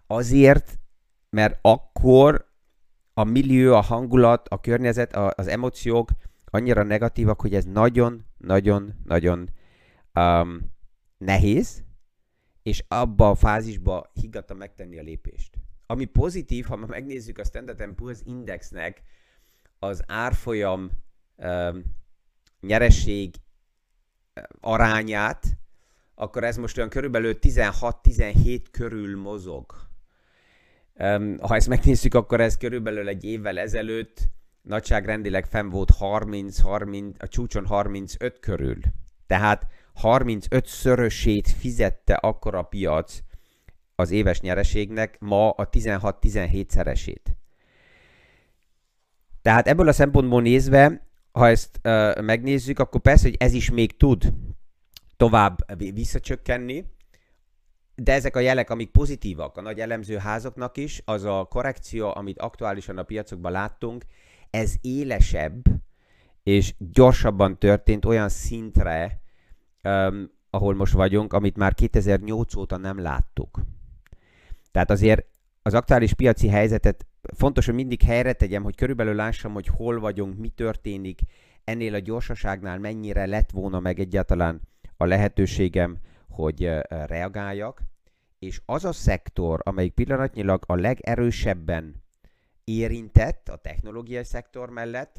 Azért, 0.06 0.78
mert 1.30 1.58
akkor 1.62 2.50
a 3.14 3.24
millió, 3.24 3.74
a 3.74 3.80
hangulat, 3.80 4.48
a 4.48 4.60
környezet, 4.60 5.14
a, 5.14 5.32
az 5.36 5.46
emóciók 5.46 6.10
annyira 6.44 6.82
negatívak, 6.82 7.40
hogy 7.40 7.54
ez 7.54 7.64
nagyon-nagyon-nagyon 7.64 9.50
um, 10.14 10.74
nehéz, 11.18 11.84
és 12.66 12.84
abba 12.88 13.30
a 13.30 13.34
fázisba 13.34 14.10
higgadta 14.12 14.54
megtenni 14.54 14.98
a 14.98 15.02
lépést. 15.02 15.58
Ami 15.86 16.04
pozitív, 16.04 16.64
ha 16.64 16.76
ma 16.76 16.86
megnézzük 16.86 17.38
a 17.38 17.44
Standard 17.44 17.94
Poor's 17.96 18.20
Indexnek 18.24 19.02
az 19.78 20.02
árfolyam 20.06 20.90
um, 21.36 21.82
nyereség 22.60 23.34
arányát, 24.60 25.46
akkor 26.14 26.44
ez 26.44 26.56
most 26.56 26.76
olyan 26.76 26.88
körülbelül 26.88 27.38
16-17 27.40 28.64
körül 28.70 29.20
mozog. 29.20 29.74
Um, 30.94 31.38
ha 31.38 31.54
ezt 31.54 31.68
megnézzük, 31.68 32.14
akkor 32.14 32.40
ez 32.40 32.56
körülbelül 32.56 33.08
egy 33.08 33.24
évvel 33.24 33.58
ezelőtt 33.58 34.28
nagyságrendileg 34.62 35.46
fenn 35.46 35.68
volt 35.68 35.90
30-30, 36.00 37.18
a 37.18 37.28
csúcson 37.28 37.66
35 37.66 38.38
körül. 38.38 38.78
Tehát 39.26 39.66
35-szörösét 40.02 41.54
fizette 41.58 42.14
akkor 42.14 42.54
a 42.54 42.62
piac 42.62 43.18
az 43.94 44.10
éves 44.10 44.40
nyereségnek, 44.40 45.16
ma 45.20 45.50
a 45.50 45.68
16-17 45.68 46.68
szeresét. 46.68 47.36
Tehát 49.42 49.68
ebből 49.68 49.88
a 49.88 49.92
szempontból 49.92 50.42
nézve, 50.42 51.08
ha 51.32 51.48
ezt 51.48 51.80
uh, 51.84 52.20
megnézzük, 52.20 52.78
akkor 52.78 53.00
persze, 53.00 53.28
hogy 53.28 53.36
ez 53.38 53.52
is 53.52 53.70
még 53.70 53.96
tud 53.96 54.32
tovább 55.16 55.78
visszacsökkenni, 55.94 56.84
de 57.94 58.12
ezek 58.12 58.36
a 58.36 58.40
jelek, 58.40 58.70
amik 58.70 58.90
pozitívak 58.90 59.56
a 59.56 59.60
nagy 59.60 59.80
elemző 59.80 60.16
házoknak 60.16 60.76
is, 60.76 61.02
az 61.04 61.24
a 61.24 61.44
korrekció, 61.44 62.12
amit 62.14 62.38
aktuálisan 62.38 62.98
a 62.98 63.02
piacokban 63.02 63.52
láttunk, 63.52 64.04
ez 64.50 64.74
élesebb 64.80 65.62
és 66.42 66.74
gyorsabban 66.78 67.58
történt 67.58 68.04
olyan 68.04 68.28
szintre, 68.28 69.20
um, 69.86 70.30
ahol 70.50 70.74
most 70.74 70.92
vagyunk, 70.92 71.32
amit 71.32 71.56
már 71.56 71.74
2008 71.74 72.54
óta 72.54 72.76
nem 72.76 72.98
láttuk. 72.98 73.60
Tehát 74.70 74.90
azért 74.90 75.26
az 75.62 75.74
aktuális 75.74 76.14
piaci 76.14 76.48
helyzetet 76.48 77.06
fontos, 77.34 77.66
hogy 77.66 77.74
mindig 77.74 78.02
helyre 78.02 78.32
tegyem, 78.32 78.62
hogy 78.62 78.74
körülbelül 78.74 79.14
lássam, 79.14 79.52
hogy 79.52 79.66
hol 79.66 80.00
vagyunk, 80.00 80.38
mi 80.38 80.48
történik, 80.48 81.20
ennél 81.64 81.94
a 81.94 81.98
gyorsaságnál 81.98 82.78
mennyire 82.78 83.26
lett 83.26 83.50
volna 83.50 83.80
meg 83.80 83.98
egyáltalán 84.00 84.60
a 84.96 85.04
lehetőségem, 85.04 85.96
hogy 86.28 86.70
reagáljak, 86.88 87.82
és 88.38 88.60
az 88.66 88.84
a 88.84 88.92
szektor, 88.92 89.60
amelyik 89.64 89.92
pillanatnyilag 89.92 90.64
a 90.66 90.74
legerősebben 90.74 92.02
érintett 92.64 93.48
a 93.48 93.56
technológiai 93.56 94.24
szektor 94.24 94.70
mellett, 94.70 95.16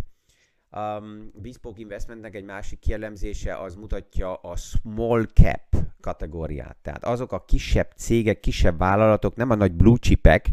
Um, 0.71 1.31
Bespoke 1.33 1.81
Investmentnek 1.81 2.35
egy 2.35 2.43
másik 2.43 2.79
kielemzése 2.79 3.57
az 3.57 3.75
mutatja 3.75 4.35
a 4.35 4.55
small 4.55 5.25
cap 5.25 5.75
kategóriát. 6.01 6.77
Tehát 6.81 7.03
azok 7.03 7.31
a 7.31 7.45
kisebb 7.45 7.91
cégek, 7.95 8.39
kisebb 8.39 8.77
vállalatok, 8.77 9.35
nem 9.35 9.49
a 9.49 9.55
nagy 9.55 9.73
blue 9.73 9.97
chipek, 9.97 10.49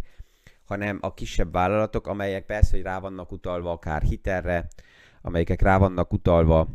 hanem 0.65 0.99
a 1.01 1.15
kisebb 1.15 1.53
vállalatok, 1.53 2.07
amelyek 2.07 2.47
persze, 2.47 2.77
hogy 2.77 2.85
rá 2.85 2.99
vannak 2.99 3.33
utalva 3.33 3.71
akár 3.71 4.03
hitelre, 4.03 4.69
amelyek 5.23 5.63
rá 5.63 5.79
vannak 5.79 6.13
utalva 6.13 6.69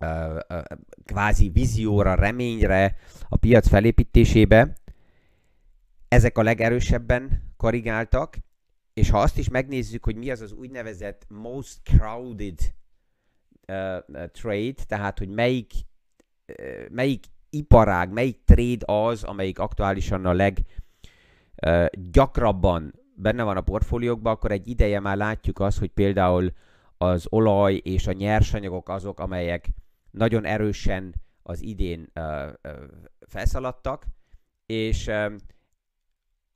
uh, 0.00 0.38
uh, 0.48 0.62
kvázi 1.04 1.48
vízióra, 1.48 2.14
reményre, 2.14 2.96
a 3.28 3.36
piac 3.36 3.68
felépítésébe. 3.68 4.76
Ezek 6.08 6.38
a 6.38 6.42
legerősebben 6.42 7.54
korrigáltak, 7.56 8.36
és 8.96 9.10
ha 9.10 9.20
azt 9.20 9.38
is 9.38 9.48
megnézzük, 9.48 10.04
hogy 10.04 10.16
mi 10.16 10.30
az 10.30 10.40
az 10.40 10.52
úgynevezett 10.52 11.26
most 11.28 11.78
crowded 11.82 12.58
uh, 13.68 13.98
trade, 14.32 14.84
tehát 14.86 15.18
hogy 15.18 15.28
melyik, 15.28 15.72
uh, 16.46 16.88
melyik 16.90 17.24
iparág, 17.50 18.12
melyik 18.12 18.44
trade 18.44 18.92
az, 18.92 19.24
amelyik 19.24 19.58
aktuálisan 19.58 20.26
a 20.26 20.50
leggyakrabban 21.52 22.82
uh, 22.84 22.90
benne 23.14 23.42
van 23.42 23.56
a 23.56 23.60
portfóliókban, 23.60 24.32
akkor 24.32 24.50
egy 24.50 24.68
ideje 24.68 25.00
már 25.00 25.16
látjuk 25.16 25.60
azt, 25.60 25.78
hogy 25.78 25.90
például 25.90 26.52
az 26.98 27.26
olaj 27.28 27.74
és 27.74 28.06
a 28.06 28.12
nyersanyagok 28.12 28.88
azok, 28.88 29.20
amelyek 29.20 29.68
nagyon 30.10 30.44
erősen 30.44 31.14
az 31.42 31.62
idén 31.62 32.12
uh, 32.14 32.24
uh, 32.62 32.72
felszaladtak, 33.26 34.06
és 34.66 35.06
uh, 35.06 35.32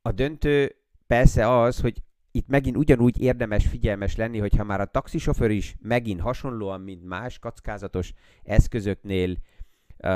a 0.01 0.11
döntő 0.11 0.75
persze 1.07 1.59
az, 1.59 1.79
hogy 1.81 2.01
itt 2.31 2.47
megint 2.47 2.77
ugyanúgy 2.77 3.21
érdemes 3.21 3.67
figyelmes 3.67 4.15
lenni, 4.15 4.39
hogyha 4.39 4.63
már 4.63 4.81
a 4.81 4.85
taxisofőr 4.85 5.51
is 5.51 5.75
megint 5.81 6.21
hasonlóan, 6.21 6.81
mint 6.81 7.03
más 7.03 7.39
kockázatos 7.39 8.13
eszközöknél 8.43 9.37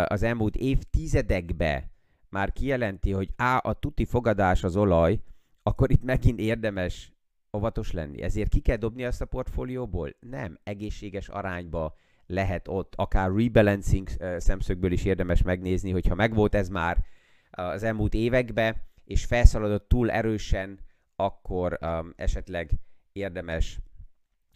az 0.06 0.24
elmúlt 0.24 0.56
évtizedekbe 0.56 1.90
már 2.30 2.52
kijelenti, 2.52 3.12
hogy 3.12 3.30
á, 3.36 3.58
a 3.64 3.74
tuti 3.74 4.06
fogadás 4.06 4.64
az 4.64 4.76
olaj, 4.76 5.20
akkor 5.64 5.92
itt 5.92 6.04
megint 6.04 6.40
érdemes 6.40 7.14
óvatos 7.58 7.92
lenni. 7.92 8.22
Ezért 8.22 8.50
ki 8.50 8.60
kell 8.60 8.78
dobni 8.78 9.06
azt 9.06 9.22
a 9.22 9.26
portfólióból? 9.26 10.10
Nem, 10.20 10.60
egészséges 10.64 11.30
arányba 11.30 11.96
lehet 12.28 12.68
ott, 12.68 12.94
akár 12.96 13.32
rebalancing 13.36 14.08
szemszögből 14.38 14.92
is 14.92 15.06
érdemes 15.06 15.42
megnézni, 15.42 15.92
hogyha 15.92 16.16
megvolt 16.16 16.56
ez 16.56 16.70
már 16.70 17.06
az 17.52 17.84
elmúlt 17.84 18.14
években, 18.14 18.76
és 19.06 19.26
felszaladott 19.26 19.88
túl 19.88 20.12
erősen, 20.12 20.80
akkor 21.16 21.78
um, 21.82 22.14
esetleg 22.16 22.72
érdemes 23.12 23.80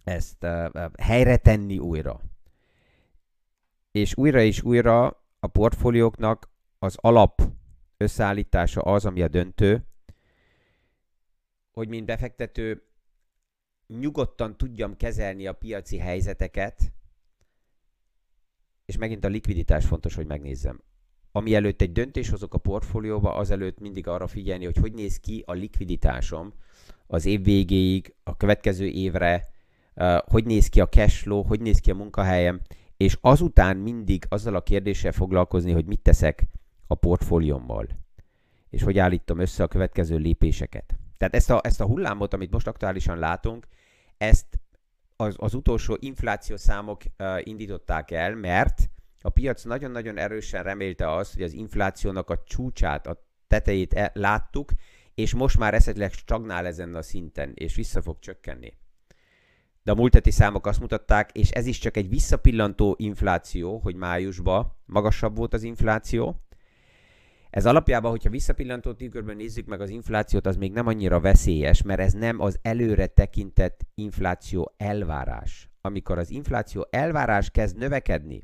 ezt 0.04 0.44
uh, 0.44 0.92
helyre 1.02 1.38
tenni 1.38 1.78
újra. 1.78 2.22
És 3.92 4.18
újra 4.18 4.42
és 4.42 4.62
újra 4.62 5.24
a 5.40 5.48
portfólióknak 5.48 6.50
az 6.80 6.98
alap 7.02 7.42
összeállítása 7.98 8.82
az, 8.82 9.06
ami 9.06 9.22
a 9.22 9.28
döntő, 9.28 9.88
hogy 11.72 11.88
mint 11.88 12.06
befektető 12.06 12.84
nyugodtan 13.88 14.58
tudjam 14.58 14.98
kezelni 14.98 15.48
a 15.48 15.54
piaci 15.54 15.98
helyzeteket, 15.98 16.92
és 18.86 18.98
megint 18.98 19.24
a 19.24 19.28
likviditás 19.28 19.86
fontos, 19.86 20.16
hogy 20.16 20.26
megnézzem. 20.26 20.82
Ami 21.32 21.56
előtt 21.56 21.82
egy 21.82 21.92
döntés 21.92 22.30
hozok 22.30 22.54
a 22.54 22.58
portfólióba, 22.58 23.36
azelőtt 23.36 23.80
mindig 23.80 24.08
arra 24.08 24.28
figyelni, 24.28 24.66
hogy 24.66 24.78
hogy 24.78 24.94
néz 24.94 25.20
ki 25.20 25.44
a 25.46 25.54
likviditásom 25.54 26.54
az 27.08 27.26
év 27.26 27.44
végéig, 27.44 28.16
a 28.24 28.38
következő 28.38 28.86
évre, 28.86 29.48
hogy 30.26 30.46
néz 30.46 30.68
ki 30.68 30.82
a 30.82 30.88
cash 30.88 31.22
flow, 31.22 31.42
hogy 31.42 31.62
néz 31.62 31.80
ki 31.80 31.92
a 31.92 31.96
munkahelyem, 31.96 32.62
és 32.98 33.18
azután 33.22 33.78
mindig 33.78 34.26
azzal 34.30 34.56
a 34.56 34.64
kérdéssel 34.64 35.12
foglalkozni, 35.12 35.72
hogy 35.72 35.86
mit 35.86 36.02
teszek 36.02 36.44
a 36.88 36.96
portfóliómmal, 36.96 37.88
és 38.70 38.84
hogy 38.84 39.00
állítom 39.00 39.40
össze 39.40 39.64
a 39.64 39.68
következő 39.68 40.18
lépéseket. 40.18 40.96
Tehát 41.18 41.36
ezt 41.36 41.50
a, 41.50 41.60
ezt 41.64 41.82
a 41.82 41.86
hullámot, 41.86 42.34
amit 42.34 42.52
most 42.52 42.68
aktuálisan 42.68 43.18
látunk, 43.18 43.68
ezt 44.18 44.60
az, 45.16 45.36
az 45.38 45.54
utolsó 45.54 45.98
inflációs 46.00 46.60
számok 46.60 47.02
uh, 47.20 47.40
indították 47.44 48.12
el, 48.12 48.36
mert 48.36 48.90
a 49.22 49.30
piac 49.30 49.64
nagyon-nagyon 49.64 50.18
erősen 50.18 50.64
remélte 50.64 51.12
azt, 51.12 51.34
hogy 51.34 51.44
az 51.44 51.54
inflációnak 51.54 52.30
a 52.30 52.44
csúcsát, 52.46 53.08
a 53.08 53.28
tetejét 53.48 53.94
e- 53.94 54.12
láttuk, 54.14 54.72
és 55.16 55.34
most 55.34 55.58
már 55.58 55.74
esetleg 55.74 56.12
stagnál 56.12 56.66
ezen 56.66 56.96
a 56.96 57.02
szinten, 57.02 57.52
és 57.56 57.76
vissza 57.76 58.02
fog 58.02 58.20
csökkenni. 58.20 58.74
De 59.84 59.92
a 59.92 59.96
múlt 59.96 60.14
heti 60.14 60.32
számok 60.32 60.68
azt 60.68 60.80
mutatták, 60.80 61.32
és 61.32 61.50
ez 61.50 61.66
is 61.66 61.78
csak 61.78 61.98
egy 61.98 62.10
visszapillantó 62.10 62.96
infláció, 62.98 63.78
hogy 63.78 63.96
májusban 63.96 64.78
magasabb 64.86 65.38
volt 65.38 65.54
az 65.54 65.64
infláció, 65.64 66.44
ez 67.50 67.66
alapjában, 67.66 68.12
hogyha 68.12 68.30
visszapillantó 68.30 68.94
tükörben 68.94 69.36
nézzük 69.36 69.66
meg 69.66 69.82
az 69.82 69.90
inflációt, 69.90 70.46
az 70.46 70.56
még 70.56 70.72
nem 70.72 70.88
annyira 70.88 71.20
veszélyes, 71.20 71.82
mert 71.82 72.00
ez 72.00 72.14
nem 72.14 72.40
az 72.40 72.60
előre 72.62 73.06
tekintett 73.08 73.86
infláció 73.96 74.74
elvárás. 74.78 75.70
Amikor 75.82 76.18
az 76.18 76.30
infláció 76.30 76.88
elvárás 76.90 77.50
kezd 77.50 77.78
növekedni, 77.78 78.44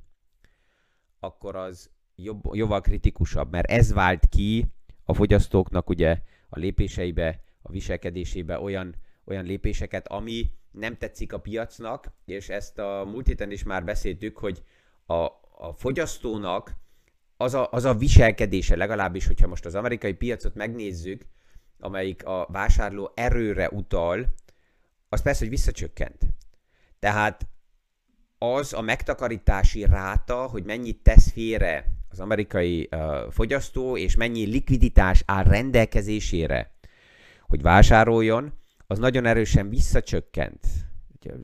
akkor 1.19 1.56
az 1.56 1.89
jobb, 2.15 2.56
jóval 2.56 2.82
kritikusabb, 2.82 3.51
mert 3.51 3.71
ez 3.71 3.93
vált 3.93 4.25
ki 4.30 4.65
a 5.04 5.13
fogyasztóknak 5.13 5.89
ugye 5.89 6.21
a 6.49 6.60
lépéseibe, 6.60 7.43
a 7.62 7.71
viselkedésébe 7.71 8.60
olyan, 8.60 8.95
olyan 9.25 9.45
lépéseket, 9.45 10.08
ami 10.08 10.51
nem 10.71 10.97
tetszik 10.97 11.34
a 11.34 11.39
piacnak, 11.39 12.12
és 12.25 12.49
ezt 12.49 12.80
a 12.80 13.06
múlt 13.12 13.28
héten 13.28 13.51
is 13.51 13.63
már 13.63 13.84
beszéltük, 13.84 14.38
hogy 14.38 14.63
a, 15.06 15.13
a 15.58 15.73
fogyasztónak 15.75 16.75
az 17.38 17.54
a, 17.54 17.71
az 17.71 17.84
a 17.84 17.93
viselkedése, 17.93 18.75
legalábbis, 18.75 19.28
hogyha 19.28 19.47
most 19.47 19.65
az 19.65 19.75
amerikai 19.75 20.13
piacot 20.13 20.56
megnézzük, 20.56 21.25
amelyik 21.80 22.25
a 22.25 22.47
vásárló 22.51 23.12
erőre 23.15 23.69
utal, 23.69 24.34
az 25.10 25.21
persze, 25.21 25.39
hogy 25.39 25.49
visszacsökkent. 25.49 26.21
Tehát 26.99 27.47
az 28.38 28.74
a 28.74 28.82
megtakarítási 28.82 29.86
ráta, 29.86 30.36
hogy 30.36 30.63
mennyit 30.63 31.04
tesz 31.04 31.32
félre 31.32 31.86
az 32.10 32.19
amerikai 32.19 32.89
uh, 32.91 33.32
fogyasztó, 33.32 33.98
és 33.98 34.15
mennyi 34.15 34.45
likviditás 34.45 35.24
áll 35.26 35.43
rendelkezésére, 35.43 36.71
hogy 37.41 37.62
vásároljon, 37.62 38.54
az 38.88 39.00
nagyon 39.00 39.26
erősen 39.26 39.69
visszacsökkent. 39.69 40.67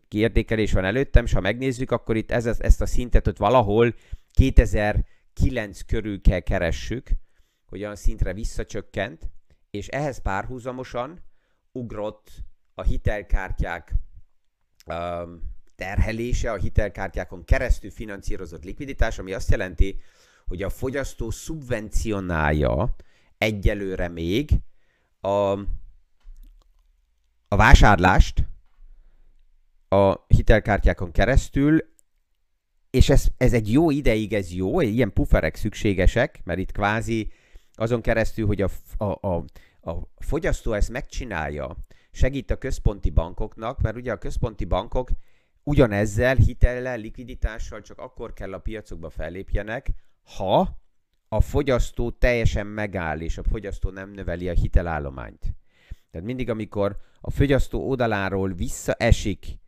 Kiértékelés 0.07 0.71
van 0.71 0.85
előttem, 0.85 1.23
és 1.23 1.33
ha 1.33 1.39
megnézzük, 1.39 1.91
akkor 1.91 2.15
itt 2.15 2.31
ez, 2.31 2.45
ezt 2.45 2.81
a 2.81 2.85
szintet 2.85 3.27
ott 3.27 3.37
valahol 3.37 3.95
2000 4.31 5.05
9 5.33 5.81
körül 5.81 6.21
kell 6.21 6.39
keressük, 6.39 7.09
hogy 7.65 7.81
olyan 7.81 7.95
szintre 7.95 8.33
visszacsökkent, 8.33 9.29
és 9.69 9.87
ehhez 9.87 10.21
párhuzamosan 10.21 11.23
ugrott 11.71 12.31
a 12.73 12.81
hitelkártyák 12.81 13.93
um, 14.85 15.41
terhelése, 15.75 16.51
a 16.51 16.57
hitelkártyákon 16.57 17.43
keresztül 17.43 17.91
finanszírozott 17.91 18.63
likviditás, 18.63 19.19
ami 19.19 19.33
azt 19.33 19.49
jelenti, 19.49 19.99
hogy 20.45 20.63
a 20.63 20.69
fogyasztó 20.69 21.29
szubvencionálja 21.29 22.95
egyelőre 23.37 24.07
még 24.07 24.51
a, 25.19 25.29
a 27.47 27.55
vásárlást 27.55 28.43
a 29.87 30.25
hitelkártyákon 30.27 31.11
keresztül, 31.11 31.89
és 32.89 33.09
ez, 33.09 33.25
ez 33.37 33.53
egy 33.53 33.71
jó 33.71 33.91
ideig, 33.91 34.33
ez 34.33 34.53
jó, 34.53 34.81
ilyen 34.81 35.13
pufferek 35.13 35.55
szükségesek, 35.55 36.41
mert 36.43 36.59
itt 36.59 36.71
kvázi 36.71 37.31
azon 37.73 38.01
keresztül, 38.01 38.45
hogy 38.47 38.61
a, 38.61 38.69
a, 38.97 39.27
a, 39.27 39.45
a 39.81 39.93
fogyasztó 40.17 40.73
ezt 40.73 40.89
megcsinálja, 40.89 41.77
segít 42.11 42.51
a 42.51 42.57
központi 42.57 43.09
bankoknak, 43.09 43.81
mert 43.81 43.95
ugye 43.95 44.11
a 44.11 44.17
központi 44.17 44.65
bankok 44.65 45.09
ugyanezzel, 45.63 46.35
hitellel, 46.35 46.97
likviditással 46.97 47.81
csak 47.81 47.97
akkor 47.97 48.33
kell 48.33 48.53
a 48.53 48.59
piacokba 48.59 49.09
fellépjenek, 49.09 49.89
ha 50.35 50.79
a 51.27 51.41
fogyasztó 51.41 52.11
teljesen 52.11 52.67
megáll, 52.67 53.19
és 53.19 53.37
a 53.37 53.43
fogyasztó 53.43 53.89
nem 53.89 54.11
növeli 54.11 54.49
a 54.49 54.53
hitelállományt. 54.53 55.53
Tehát 56.11 56.27
mindig, 56.27 56.49
amikor 56.49 56.97
a 57.21 57.31
fogyasztó 57.31 57.89
oldaláról 57.89 58.53
visszaesik 58.53 59.59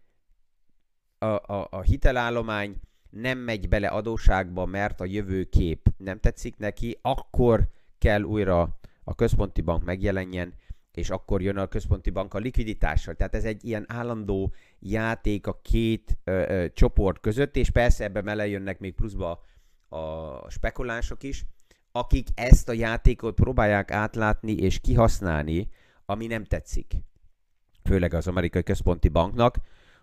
a, 1.18 1.26
a, 1.26 1.68
a 1.70 1.82
hitelállomány, 1.82 2.76
nem 3.10 3.38
megy 3.38 3.70
bele 3.70 3.88
adóságba, 3.88 4.66
mert 4.66 5.02
a 5.02 5.06
jövőkép 5.06 5.88
nem 5.98 6.20
tetszik 6.20 6.58
neki, 6.58 6.98
akkor 7.02 7.70
kell 7.98 8.22
újra 8.22 8.80
a 9.04 9.16
központi 9.16 9.62
bank 9.62 9.84
megjelenjen, 9.84 10.54
és 10.98 11.10
akkor 11.10 11.42
jön 11.42 11.58
a 11.58 11.68
központi 11.68 12.10
bank 12.10 12.34
a 12.34 12.38
likviditással. 12.38 13.16
Tehát 13.16 13.36
ez 13.36 13.44
egy 13.44 13.66
ilyen 13.66 13.86
állandó 13.88 14.54
játék 14.80 15.48
a 15.48 15.60
két 15.62 16.18
ö, 16.24 16.32
ö, 16.32 16.66
csoport 16.74 17.20
között, 17.20 17.56
és 17.56 17.70
persze 17.70 18.04
ebbe 18.04 18.22
mele 18.22 18.48
jönnek 18.48 18.80
még 18.80 18.94
pluszba 18.94 19.42
a 19.90 20.50
spekulánsok 20.50 21.24
is, 21.24 21.46
akik 21.92 22.28
ezt 22.36 22.70
a 22.70 22.74
játékot 22.74 23.36
próbálják 23.36 23.92
átlátni 23.92 24.52
és 24.52 24.80
kihasználni, 24.80 25.70
ami 26.06 26.28
nem 26.28 26.44
tetszik. 26.44 26.94
Főleg 27.84 28.14
az 28.14 28.28
amerikai 28.28 28.64
központi 28.64 29.08
banknak, 29.10 29.58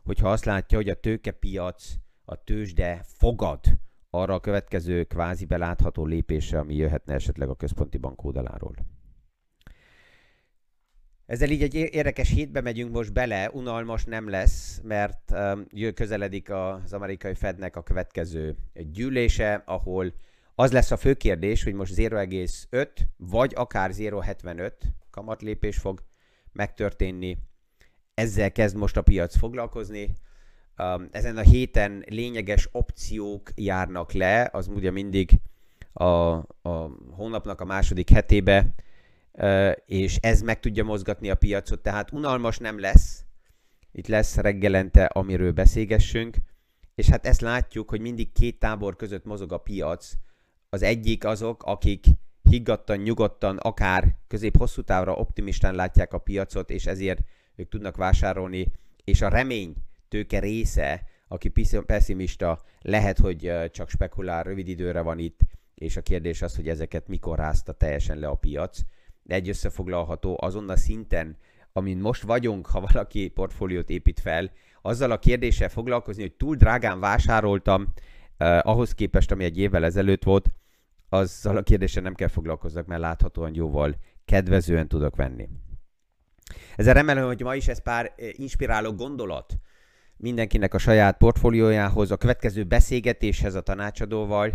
hogyha 0.04 0.30
azt 0.30 0.44
látja, 0.44 0.76
hogy 0.78 0.88
a 0.88 1.00
tőkepiac 1.00 1.94
a 2.24 2.44
tőzsde 2.44 3.04
fogad 3.06 3.60
arra 4.10 4.34
a 4.34 4.40
következő 4.40 5.04
kvázi 5.04 5.44
belátható 5.44 6.04
lépésre, 6.04 6.58
ami 6.58 6.74
jöhetne 6.74 7.14
esetleg 7.14 7.48
a 7.48 7.54
központi 7.54 7.98
bank 7.98 8.24
oldaláról. 8.24 8.74
Ezzel 11.30 11.50
így 11.50 11.62
egy 11.62 11.74
érdekes 11.74 12.30
hétbe 12.30 12.60
megyünk 12.60 12.92
most 12.92 13.12
bele, 13.12 13.50
unalmas 13.52 14.04
nem 14.04 14.28
lesz, 14.28 14.80
mert 14.82 15.30
um, 15.30 15.66
közeledik 15.94 16.50
az 16.50 16.92
amerikai 16.92 17.34
Fednek 17.34 17.76
a 17.76 17.82
következő 17.82 18.56
gyűlése, 18.74 19.62
ahol 19.66 20.14
az 20.54 20.72
lesz 20.72 20.90
a 20.90 20.96
fő 20.96 21.14
kérdés, 21.14 21.62
hogy 21.62 21.72
most 21.72 21.94
0,5 21.96 22.88
vagy 23.16 23.52
akár 23.56 23.90
0,75 23.92 24.72
kamatlépés 25.10 25.76
fog 25.76 26.02
megtörténni. 26.52 27.38
Ezzel 28.14 28.52
kezd 28.52 28.76
most 28.76 28.96
a 28.96 29.02
piac 29.02 29.36
foglalkozni. 29.36 30.12
Um, 30.78 31.08
ezen 31.10 31.36
a 31.36 31.42
héten 31.42 32.04
lényeges 32.08 32.68
opciók 32.72 33.50
járnak 33.54 34.12
le, 34.12 34.48
az 34.52 34.68
ugye 34.68 34.90
mindig 34.90 35.40
a, 35.92 36.04
a 36.04 36.90
hónapnak 37.10 37.60
a 37.60 37.64
második 37.64 38.10
hetébe, 38.10 38.74
és 39.86 40.16
ez 40.16 40.40
meg 40.42 40.60
tudja 40.60 40.84
mozgatni 40.84 41.30
a 41.30 41.34
piacot, 41.34 41.80
tehát 41.82 42.12
unalmas 42.12 42.58
nem 42.58 42.78
lesz. 42.78 43.24
Itt 43.92 44.06
lesz 44.06 44.36
reggelente, 44.36 45.04
amiről 45.04 45.52
beszélgessünk, 45.52 46.36
és 46.94 47.08
hát 47.08 47.26
ezt 47.26 47.40
látjuk, 47.40 47.90
hogy 47.90 48.00
mindig 48.00 48.32
két 48.32 48.58
tábor 48.58 48.96
között 48.96 49.24
mozog 49.24 49.52
a 49.52 49.58
piac, 49.58 50.12
Az 50.72 50.82
egyik 50.82 51.24
azok, 51.24 51.62
akik 51.62 52.06
higgadtan, 52.42 52.96
nyugodtan, 52.96 53.56
akár 53.56 54.16
közép-hosszú 54.28 54.82
távra 54.82 55.14
optimistán 55.14 55.74
látják 55.74 56.12
a 56.12 56.18
piacot, 56.18 56.70
és 56.70 56.86
ezért 56.86 57.20
ők 57.56 57.68
tudnak 57.68 57.96
vásárolni, 57.96 58.72
és 59.04 59.22
a 59.22 59.28
remény 59.28 59.74
tőke 60.08 60.38
része, 60.38 61.02
aki 61.28 61.52
pessimista, 61.86 62.62
lehet, 62.80 63.18
hogy 63.18 63.52
csak 63.70 63.88
spekulál, 63.88 64.42
rövid 64.42 64.68
időre 64.68 65.00
van 65.00 65.18
itt, 65.18 65.40
és 65.74 65.96
a 65.96 66.02
kérdés 66.02 66.42
az, 66.42 66.56
hogy 66.56 66.68
ezeket 66.68 67.08
mikor 67.08 67.38
rázta 67.38 67.72
teljesen 67.72 68.18
le 68.18 68.28
a 68.28 68.34
piac. 68.34 68.80
Egy 69.26 69.48
összefoglalható, 69.48 70.38
azon 70.40 70.68
a 70.68 70.76
szinten, 70.76 71.36
amin 71.72 71.98
most 71.98 72.22
vagyunk, 72.22 72.66
ha 72.66 72.80
valaki 72.80 73.28
portfóliót 73.28 73.90
épít 73.90 74.20
fel, 74.20 74.50
azzal 74.82 75.10
a 75.10 75.18
kérdéssel 75.18 75.68
foglalkozni, 75.68 76.22
hogy 76.22 76.32
túl 76.32 76.56
drágán 76.56 77.00
vásároltam, 77.00 77.92
eh, 78.36 78.66
ahhoz 78.66 78.94
képest, 78.94 79.30
ami 79.30 79.44
egy 79.44 79.58
évvel 79.58 79.84
ezelőtt 79.84 80.24
volt, 80.24 80.50
azzal 81.08 81.56
a 81.56 81.62
kérdéssel 81.62 82.02
nem 82.02 82.14
kell 82.14 82.28
foglalkozzak, 82.28 82.86
mert 82.86 83.00
láthatóan 83.00 83.54
jóval 83.54 83.96
kedvezően 84.24 84.88
tudok 84.88 85.16
venni. 85.16 85.48
Ezzel 86.76 86.94
remélem, 86.94 87.26
hogy 87.26 87.42
ma 87.42 87.54
is 87.54 87.68
ez 87.68 87.82
pár 87.82 88.14
inspiráló 88.16 88.92
gondolat 88.92 89.58
mindenkinek 90.20 90.74
a 90.74 90.78
saját 90.78 91.16
portfóliójához, 91.16 92.10
a 92.10 92.16
következő 92.16 92.64
beszélgetéshez 92.64 93.54
a 93.54 93.60
tanácsadóval, 93.60 94.52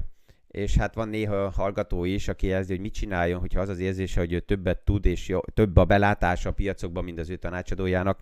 és 0.56 0.76
hát 0.76 0.96
van 0.96 1.10
néha 1.10 1.50
hallgató 1.50 2.04
is, 2.04 2.28
aki 2.28 2.48
jelzi, 2.48 2.72
hogy 2.72 2.82
mit 2.82 2.94
csináljon, 2.94 3.40
hogyha 3.40 3.60
az 3.60 3.70
az 3.70 3.80
érzése, 3.80 4.20
hogy 4.20 4.34
ő 4.34 4.40
többet 4.40 4.80
tud, 4.80 5.06
és 5.06 5.28
jó, 5.28 5.40
több 5.40 5.78
a 5.78 5.86
belátása 5.86 6.50
a 6.50 6.54
piacokban, 6.54 7.04
mint 7.04 7.20
az 7.20 7.30
ő 7.30 7.36
tanácsadójának, 7.36 8.20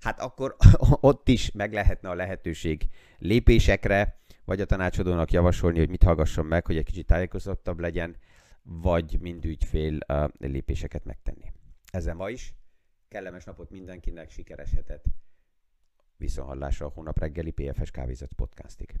hát 0.00 0.20
akkor 0.20 0.56
ott 1.00 1.28
is 1.28 1.50
meg 1.52 1.72
lehetne 1.72 2.08
a 2.08 2.14
lehetőség 2.14 2.88
lépésekre, 3.18 4.18
vagy 4.44 4.60
a 4.60 4.64
tanácsadónak 4.64 5.30
javasolni, 5.30 5.78
hogy 5.78 5.88
mit 5.88 6.02
hallgasson 6.02 6.46
meg, 6.46 6.66
hogy 6.66 6.76
egy 6.76 6.84
kicsit 6.84 7.06
tájékozottabb 7.06 7.80
legyen, 7.80 8.16
vagy 8.62 9.16
mind 9.20 9.44
ügyfél 9.44 9.98
a 9.98 10.30
lépéseket 10.38 11.04
megtenni. 11.04 11.52
Ezzel 11.90 12.14
ma 12.14 12.30
is. 12.30 12.54
Kellemes 13.08 13.44
napot 13.44 13.70
mindenkinek, 13.70 14.30
sikeres 14.30 14.70
hetet. 14.70 15.04
Viszonhallásra 16.16 16.86
a 16.86 16.92
hónap 16.94 17.18
reggeli 17.18 17.50
PFS 17.50 17.90
Kávézat 17.90 18.32
podcastig. 18.32 19.00